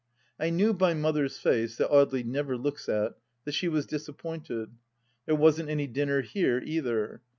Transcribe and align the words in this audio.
I 0.39 0.49
knew 0.49 0.73
by 0.73 0.95
Mother's 0.95 1.37
face, 1.37 1.77
that 1.77 1.91
Audely 1.91 2.25
never 2.25 2.57
looks 2.57 2.89
at, 2.89 3.13
that 3.45 3.51
she 3.51 3.67
was 3.67 3.85
disappointed. 3.85 4.71
There 5.27 5.35
wasn't 5.35 5.69
any 5.69 5.85
dinner 5.85 6.21
here, 6.23 6.59
either. 6.65 7.21